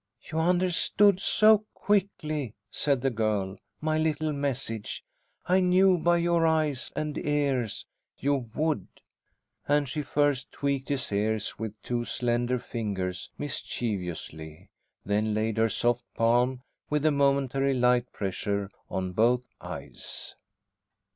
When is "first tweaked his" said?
10.01-11.11